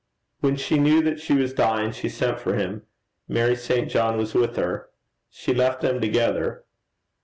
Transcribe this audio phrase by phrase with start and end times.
[0.39, 2.87] When she knew that she was dying, she sent for him.
[3.27, 3.87] Mary St.
[3.87, 4.89] John was with her.
[5.29, 6.63] She left them together.